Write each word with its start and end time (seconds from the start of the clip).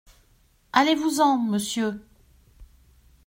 Allez-vous 0.73 1.19
en, 1.19 1.37
monsieur!… 1.37 1.93